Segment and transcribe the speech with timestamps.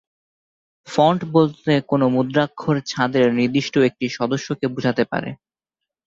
[0.87, 5.29] Font বলতে কোন মুদ্রাক্ষর-ছাঁদের নির্দিষ্ট একটি সদস্যকে বোঝাতে পারে।